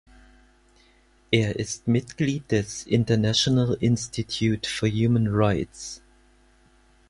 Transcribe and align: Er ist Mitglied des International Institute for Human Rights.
Er 1.29 1.57
ist 1.59 1.87
Mitglied 1.87 2.49
des 2.51 2.87
International 2.87 3.77
Institute 3.81 4.65
for 4.67 4.89
Human 4.89 5.27
Rights. 5.29 6.01